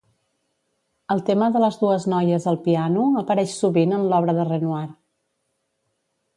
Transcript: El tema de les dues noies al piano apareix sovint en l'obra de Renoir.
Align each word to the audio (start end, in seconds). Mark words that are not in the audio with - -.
El 1.15 1.21
tema 1.27 1.49
de 1.57 1.61
les 1.63 1.77
dues 1.81 2.07
noies 2.15 2.49
al 2.53 2.59
piano 2.69 3.05
apareix 3.23 3.53
sovint 3.61 3.95
en 4.01 4.09
l'obra 4.15 4.39
de 4.41 4.51
Renoir. 4.51 4.85